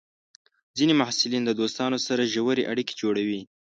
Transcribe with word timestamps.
ځینې 0.77 0.93
محصلین 1.01 1.43
د 1.45 1.51
دوستانو 1.59 1.97
سره 2.07 2.29
ژورې 2.33 2.67
اړیکې 2.71 2.93
جوړوي. 3.01 3.41